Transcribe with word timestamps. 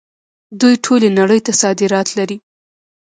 دوی 0.59 0.75
ټولې 0.85 1.09
نړۍ 1.19 1.39
ته 1.45 1.51
صادرات 1.61 2.07
لري. 2.17 2.37